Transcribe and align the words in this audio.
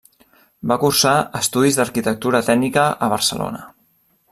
Va 0.71 0.77
cursar 0.83 1.11
estudis 1.41 1.77
d'arquitectura 1.79 2.41
tècnica 2.49 2.89
a 3.09 3.13
Barcelona. 3.15 3.63